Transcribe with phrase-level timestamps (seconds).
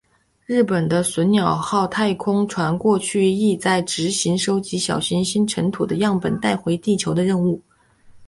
[0.47, 7.61] 日本的隼鸟号太空船过去亦在执行收集小行星尘土的样本带回地球的任务。